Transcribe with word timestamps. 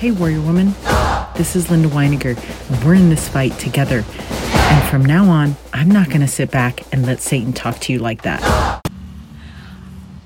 Hey, 0.00 0.12
Warrior 0.12 0.40
Woman. 0.40 0.74
This 1.36 1.54
is 1.54 1.70
Linda 1.70 1.90
Weiniger, 1.90 2.34
we're 2.86 2.94
in 2.94 3.10
this 3.10 3.28
fight 3.28 3.52
together. 3.58 4.02
And 4.16 4.88
from 4.88 5.04
now 5.04 5.28
on, 5.28 5.56
I'm 5.74 5.90
not 5.90 6.08
going 6.08 6.22
to 6.22 6.26
sit 6.26 6.50
back 6.50 6.90
and 6.90 7.04
let 7.04 7.20
Satan 7.20 7.52
talk 7.52 7.80
to 7.80 7.92
you 7.92 7.98
like 7.98 8.22
that. 8.22 8.80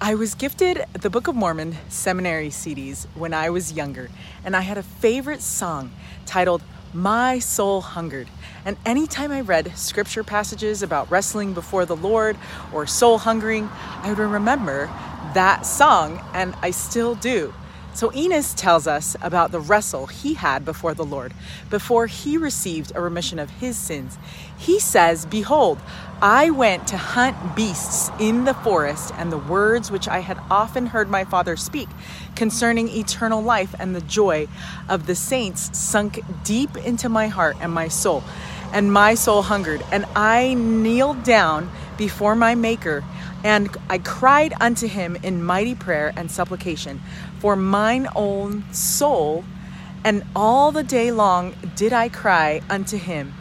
I 0.01 0.15
was 0.15 0.37
gifted 0.37 0.85
the 0.93 1.11
Book 1.11 1.27
of 1.27 1.35
Mormon 1.35 1.77
seminary 1.89 2.51
CDs 2.51 3.09
when 3.17 3.35
I 3.35 3.51
was 3.51 3.73
younger, 3.73 4.11
and 4.45 4.55
I 4.55 4.61
had 4.61 4.79
a 4.79 4.83
favorite 4.85 5.43
song 5.43 5.91
titled 6.25 6.63
My 6.93 7.41
Soul 7.41 7.81
Hungered. 7.81 8.29
And 8.65 8.77
anytime 8.87 9.33
I 9.33 9.41
read 9.41 9.77
scripture 9.77 10.23
passages 10.23 10.85
about 10.85 11.11
wrestling 11.11 11.53
before 11.53 11.85
the 11.85 11.97
Lord 11.97 12.37
or 12.73 12.87
soul 12.87 13.19
hungering, 13.19 13.69
I 14.03 14.11
would 14.11 14.19
remember 14.19 14.87
that 15.35 15.67
song, 15.67 16.25
and 16.33 16.55
I 16.63 16.71
still 16.71 17.17
do. 17.17 17.53
So 17.95 18.13
Enos 18.13 18.55
tells 18.55 18.89
us 18.89 19.17
about 19.23 19.53
the 19.53 19.61
wrestle 19.61 20.07
he 20.07 20.35
had 20.35 20.65
before 20.65 20.95
the 20.95 21.05
Lord, 21.05 21.33
before 21.71 22.09
he 22.09 22.37
received 22.37 22.91
a 22.95 23.01
remission 23.01 23.39
of 23.39 23.51
his 23.51 23.79
sins. 23.79 24.19
He 24.59 24.81
says, 24.81 25.27
Behold, 25.27 25.79
I 26.21 26.51
went 26.51 26.89
to 26.89 26.97
hunt 26.97 27.55
beasts 27.55 28.11
in 28.19 28.47
the 28.47 28.55
forest, 28.55 29.15
and 29.17 29.31
the 29.31 29.39
words 29.39 29.93
which 29.93 30.09
I 30.09 30.21
had 30.21 30.41
often 30.51 30.87
heard 30.87 31.09
my 31.09 31.25
father 31.25 31.57
speak 31.57 31.89
concerning 32.35 32.89
eternal 32.89 33.41
life 33.41 33.77
and 33.79 33.95
the 33.95 34.01
joy 34.01 34.49
of 34.89 35.07
the 35.07 35.15
saints 35.15 35.77
sunk 35.79 36.19
deep 36.43 36.77
into 36.77 37.09
my 37.09 37.29
heart 37.29 37.57
and 37.61 37.73
my 37.73 37.87
soul. 37.87 38.25
And 38.73 38.93
my 38.93 39.15
soul 39.15 39.43
hungered, 39.43 39.85
and 39.93 40.05
I 40.17 40.55
kneeled 40.55 41.23
down 41.23 41.71
before 41.97 42.35
my 42.35 42.55
Maker 42.55 43.05
and 43.45 43.69
I 43.91 43.99
cried 43.99 44.55
unto 44.61 44.89
him 44.89 45.17
in 45.23 45.45
mighty 45.45 45.75
prayer 45.75 46.13
and 46.17 46.31
supplication 46.31 47.01
for 47.39 47.55
mine 47.55 48.09
own 48.17 48.65
soul, 48.73 49.45
and 50.03 50.25
all 50.35 50.73
the 50.73 50.83
day 50.83 51.13
long 51.13 51.55
did 51.77 51.93
I 51.93 52.09
cry 52.09 52.63
unto 52.71 52.97
him. 52.97 53.35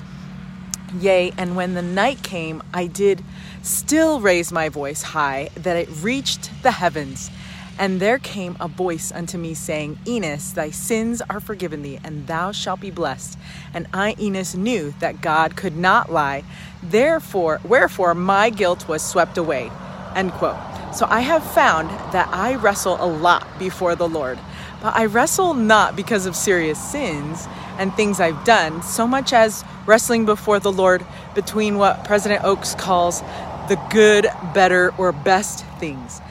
Yea, 1.00 1.32
and 1.38 1.56
when 1.56 1.74
the 1.74 1.82
night 1.82 2.22
came, 2.22 2.62
I 2.74 2.88
did 2.88 3.24
still 3.62 4.20
raise 4.20 4.52
my 4.52 4.68
voice 4.68 5.02
high, 5.02 5.50
that 5.56 5.78
it 5.78 5.90
reached 6.02 6.52
the 6.64 6.72
heavens. 6.72 7.32
And 7.80 8.00
there 8.00 8.20
came 8.20 8.56
a 8.60 8.68
voice 8.68 9.12
unto 9.12 9.38
me, 9.38 9.54
saying, 9.54 9.98
Enos, 10.08 10.52
thy 10.52 10.70
sins 10.70 11.22
are 11.30 11.40
forgiven 11.40 11.82
thee, 11.82 12.00
and 12.04 12.28
thou 12.28 12.52
shalt 12.52 12.80
be 12.82 12.92
blessed. 12.92 13.38
And 13.74 13.88
I, 13.94 14.16
Enos, 14.20 14.56
knew 14.56 14.94
that 15.00 15.22
God 15.22 15.56
could 15.56 15.76
not 15.76 16.12
lie. 16.12 16.44
Therefore, 16.84 17.60
wherefore 17.64 18.14
my 18.14 18.50
guilt 18.50 18.88
was 18.88 19.04
swept 19.04 19.38
away. 19.38 19.72
End 20.16 20.32
quote. 20.34 20.58
So 20.94 21.08
I 21.10 21.22
have 21.22 21.44
found 21.44 21.90
that 22.14 22.30
I 22.32 22.56
wrestle 22.56 22.98
a 23.00 23.08
lot 23.08 23.48
before 23.58 23.96
the 23.96 24.08
Lord, 24.08 24.38
but 24.82 24.96
I 24.96 25.06
wrestle 25.06 25.56
not 25.56 25.96
because 25.96 26.28
of 26.28 26.36
serious 26.36 26.78
sins 26.80 27.48
and 27.80 27.92
things 27.96 28.20
I've 28.20 28.44
done, 28.46 28.84
so 28.84 29.08
much 29.08 29.34
as 29.34 29.66
wrestling 29.88 30.26
before 30.26 30.60
the 30.60 30.72
Lord 30.72 31.04
between 31.34 31.80
what 31.80 32.06
President 32.06 32.44
Oaks 32.44 32.76
calls 32.76 33.22
the 33.70 33.82
good, 33.90 34.28
better, 34.54 34.94
or 35.00 35.12
best 35.12 35.66
things. 35.80 36.22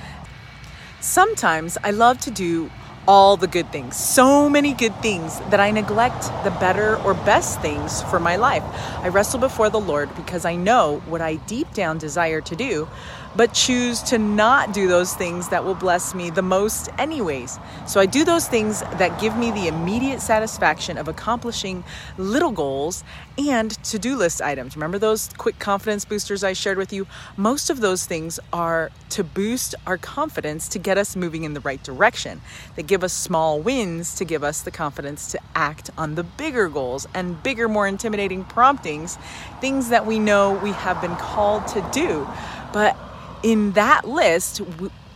Sometimes 1.02 1.76
I 1.82 1.90
love 1.90 2.20
to 2.20 2.30
do 2.30 2.70
all 3.08 3.36
the 3.36 3.48
good 3.48 3.72
things, 3.72 3.96
so 3.96 4.48
many 4.48 4.72
good 4.72 4.94
things 5.02 5.40
that 5.50 5.58
I 5.58 5.72
neglect 5.72 6.30
the 6.44 6.52
better 6.52 6.96
or 6.98 7.14
best 7.14 7.60
things 7.60 8.02
for 8.04 8.20
my 8.20 8.36
life. 8.36 8.62
I 9.00 9.08
wrestle 9.08 9.40
before 9.40 9.68
the 9.68 9.80
Lord 9.80 10.14
because 10.14 10.44
I 10.44 10.54
know 10.54 11.02
what 11.06 11.20
I 11.20 11.34
deep 11.34 11.74
down 11.74 11.98
desire 11.98 12.40
to 12.42 12.54
do, 12.54 12.86
but 13.34 13.54
choose 13.54 14.02
to 14.02 14.18
not 14.18 14.74
do 14.74 14.88
those 14.88 15.14
things 15.14 15.48
that 15.48 15.64
will 15.64 15.74
bless 15.74 16.14
me 16.14 16.30
the 16.30 16.42
most, 16.42 16.88
anyways. 16.98 17.58
So 17.86 18.00
I 18.00 18.06
do 18.06 18.24
those 18.24 18.46
things 18.46 18.80
that 18.80 19.20
give 19.20 19.36
me 19.36 19.50
the 19.50 19.68
immediate 19.68 20.20
satisfaction 20.20 20.98
of 20.98 21.08
accomplishing 21.08 21.84
little 22.18 22.50
goals 22.52 23.04
and 23.38 23.70
to 23.84 23.98
do 23.98 24.16
list 24.16 24.42
items. 24.42 24.76
Remember 24.76 24.98
those 24.98 25.30
quick 25.38 25.58
confidence 25.58 26.04
boosters 26.04 26.44
I 26.44 26.52
shared 26.52 26.76
with 26.76 26.92
you? 26.92 27.06
Most 27.36 27.70
of 27.70 27.80
those 27.80 28.04
things 28.04 28.38
are 28.52 28.90
to 29.10 29.24
boost 29.24 29.74
our 29.86 29.96
confidence 29.96 30.68
to 30.68 30.78
get 30.78 30.98
us 30.98 31.16
moving 31.16 31.44
in 31.44 31.54
the 31.54 31.60
right 31.60 31.82
direction. 31.82 32.40
They 32.76 32.82
give 32.82 33.02
us 33.02 33.12
small 33.12 33.60
wins 33.60 34.14
to 34.16 34.24
give 34.24 34.44
us 34.44 34.60
the 34.62 34.70
confidence 34.70 35.32
to 35.32 35.40
act 35.54 35.90
on 35.96 36.14
the 36.14 36.22
bigger 36.22 36.68
goals 36.68 37.06
and 37.14 37.42
bigger, 37.42 37.68
more 37.68 37.86
intimidating 37.86 38.44
promptings, 38.44 39.16
things 39.60 39.88
that 39.88 40.06
we 40.06 40.18
know 40.18 40.52
we 40.62 40.72
have 40.72 41.00
been 41.00 41.16
called 41.16 41.66
to 41.68 41.86
do. 41.92 42.26
But 42.72 42.96
in 43.42 43.72
that 43.72 44.06
list, 44.06 44.60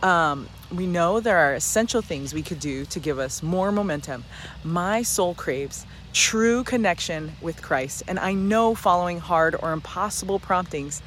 um, 0.03 0.49
we 0.73 0.85
know 0.85 1.19
there 1.19 1.37
are 1.37 1.53
essential 1.53 2.01
things 2.01 2.33
we 2.33 2.41
could 2.41 2.59
do 2.59 2.85
to 2.85 2.99
give 2.99 3.19
us 3.19 3.41
more 3.41 3.71
momentum. 3.71 4.25
My 4.63 5.01
soul 5.01 5.33
craves 5.33 5.85
true 6.13 6.63
connection 6.63 7.31
with 7.41 7.61
Christ, 7.61 8.03
and 8.07 8.19
I 8.19 8.33
know 8.33 8.75
following 8.75 9.19
hard 9.19 9.55
or 9.57 9.71
impossible 9.71 10.39
promptings 10.39 11.01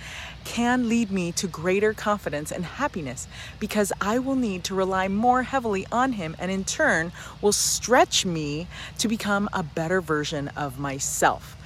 can 0.45 0.89
lead 0.89 1.11
me 1.11 1.33
to 1.33 1.47
greater 1.47 1.93
confidence 1.93 2.51
and 2.51 2.65
happiness 2.65 3.29
because 3.59 3.93
I 4.01 4.19
will 4.19 4.37
need 4.37 4.65
to 4.65 4.75
rely 4.75 5.09
more 5.09 5.43
heavily 5.43 5.87
on 5.93 6.13
Him, 6.13 6.35
and 6.39 6.51
in 6.51 6.65
turn 6.65 7.13
will 7.43 7.53
stretch 7.53 8.25
me 8.25 8.67
to 8.99 9.09
become 9.09 9.49
a 9.53 9.63
better 9.63 10.01
version 10.01 10.49
of 10.57 10.79
myself 10.79 11.57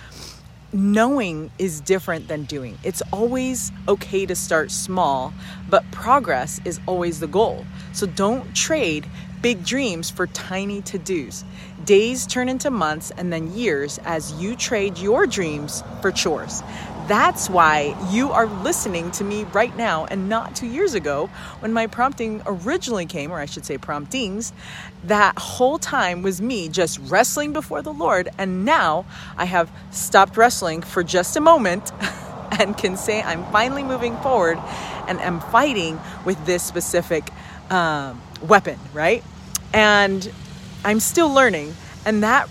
knowing 0.75 1.53
is 1.59 1.81
different 1.81 2.27
than 2.27 2.45
doing. 2.45 2.77
It's 2.83 3.01
always 3.13 3.71
okay 3.87 4.27
to 4.27 4.35
start 4.35 4.73
small, 4.73 5.33
but 5.71 5.89
progress 5.93 6.61
is 6.65 6.81
always 6.87 7.21
the 7.21 7.29
goal. 7.29 7.65
So 7.93 8.07
don't 8.07 8.55
trade 8.57 9.07
big 9.41 9.65
dreams 9.65 10.11
for 10.11 10.27
tiny 10.27 10.83
to 10.83 10.99
dos. 10.99 11.45
Days 11.85 12.27
turn 12.27 12.49
into 12.49 12.71
months 12.71 13.13
and 13.17 13.33
then 13.33 13.53
years 13.53 14.01
as 14.05 14.33
you 14.33 14.57
trade 14.57 14.99
your 14.99 15.27
dreams 15.27 15.85
for 16.03 16.11
chores. 16.11 16.63
That's 17.07 17.51
why 17.51 17.95
you 18.11 18.33
are 18.33 18.47
listening 18.47 19.11
to 19.13 19.25
me 19.25 19.45
right 19.45 19.77
now 19.77 20.07
and 20.07 20.31
not 20.31 20.57
two 20.57 20.67
years 20.67 20.95
ago 20.95 21.27
when 21.61 21.71
my 21.71 21.87
prompting 21.87 22.41
originally 22.47 23.05
came, 23.05 23.31
or 23.31 23.39
I 23.39 23.45
should 23.45 23.67
say 23.67 23.77
promptings. 23.77 24.55
That 25.05 25.39
whole 25.39 25.79
time 25.79 26.23
was 26.23 26.41
me 26.41 26.71
just 26.71 26.99
wrestling 27.01 27.53
before 27.53 27.83
the 27.83 27.93
Lord, 27.93 28.31
and 28.39 28.65
now 28.65 29.05
I 29.37 29.45
have 29.45 29.71
stopped 29.91 30.39
wrestling 30.39 30.81
for 30.81 31.03
just 31.03 31.37
a 31.37 31.43
moment 31.43 31.93
and 32.59 32.75
can 32.75 32.97
say 32.97 33.23
I'm 33.23 33.45
finally 33.53 33.83
moving 33.83 34.17
forward 34.19 34.59
and 35.07 35.21
am 35.21 35.41
fighting 35.41 36.01
with 36.25 36.43
this 36.47 36.63
specific 36.63 37.31
um, 37.71 38.23
weapon, 38.41 38.79
right? 38.95 39.23
And 39.75 40.33
I'm 40.87 41.01
still 41.01 41.29
learning, 41.29 41.75
and 42.07 42.23
that 42.23 42.49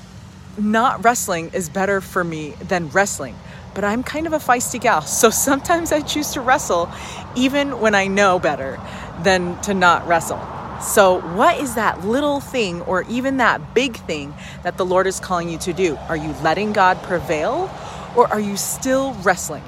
not 0.60 1.04
wrestling 1.04 1.50
is 1.56 1.70
better 1.70 2.02
for 2.02 2.24
me 2.24 2.52
than 2.68 2.90
wrestling 2.90 3.36
but 3.74 3.84
I'm 3.84 4.04
kind 4.04 4.28
of 4.28 4.34
a 4.34 4.40
feisty 4.40 4.80
gal. 4.80 5.02
So 5.02 5.30
sometimes 5.30 5.92
I 5.92 6.02
choose 6.02 6.34
to 6.34 6.42
wrestle 6.42 6.92
even 7.36 7.80
when 7.80 7.96
I 7.96 8.08
know 8.08 8.40
better 8.40 8.80
than 9.24 9.60
to 9.62 9.74
not 9.74 10.08
wrestle. 10.08 10.42
So, 10.82 11.22
what 11.36 11.60
is 11.62 11.76
that 11.76 12.06
little 12.06 12.42
thing 12.42 12.82
or 12.82 13.04
even 13.04 13.38
that 13.38 13.74
big 13.74 13.96
thing 13.96 14.34
that 14.64 14.76
the 14.76 14.86
Lord 14.86 15.08
is 15.08 15.18
calling 15.18 15.48
you 15.48 15.58
to 15.60 15.72
do? 15.72 15.96
Are 16.10 16.18
you 16.18 16.34
letting 16.44 16.74
God 16.74 17.02
prevail 17.04 17.72
or 18.18 18.28
are 18.28 18.40
you 18.40 18.58
still 18.58 19.14
wrestling? 19.24 19.64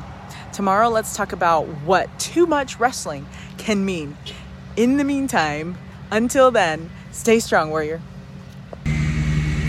Tomorrow, 0.52 0.90
let's 0.90 1.16
talk 1.16 1.32
about 1.32 1.68
what 1.86 2.10
too 2.20 2.46
much 2.46 2.80
wrestling 2.80 3.28
can 3.58 3.86
mean. 3.86 4.18
In 4.76 4.98
the 4.98 5.06
meantime, 5.06 5.78
until 6.12 6.52
then, 6.52 6.90
stay 7.12 7.40
strong, 7.40 7.70
warrior. 7.70 8.02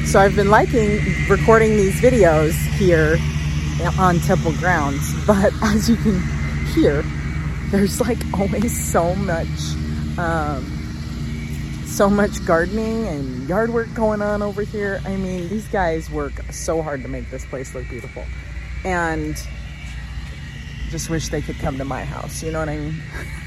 So, 0.05 0.19
I've 0.19 0.35
been 0.35 0.51
liking 0.51 1.01
recording 1.29 1.77
these 1.77 2.01
videos 2.01 2.55
here 2.77 3.19
on 3.99 4.19
temple 4.21 4.53
grounds. 4.53 5.15
But 5.27 5.53
as 5.63 5.89
you 5.89 5.97
can 5.97 6.21
hear, 6.75 7.03
there's 7.71 8.01
like 8.01 8.19
always 8.35 8.79
so 8.93 9.15
much, 9.15 9.49
um, 10.19 10.65
so 11.87 12.09
much 12.09 12.45
gardening 12.45 13.07
and 13.07 13.49
yard 13.49 13.71
work 13.71 13.93
going 13.95 14.23
on 14.23 14.43
over 14.43 14.63
here. 14.63 15.01
I 15.05 15.17
mean, 15.17 15.49
these 15.49 15.69
guys 15.69 16.11
work 16.11 16.33
so 16.51 16.83
hard 16.83 17.03
to 17.03 17.09
make 17.09 17.31
this 17.31 17.45
place 17.47 17.75
look 17.75 17.89
beautiful. 17.89 18.25
And 18.85 19.37
just 20.91 21.11
wish 21.11 21.29
they 21.29 21.43
could 21.43 21.59
come 21.59 21.79
to 21.79 21.85
my 21.85 22.05
house. 22.05 22.43
You 22.43 22.53
know 22.53 22.61
what 22.61 22.69
I 22.69 22.77
mean? 22.77 23.03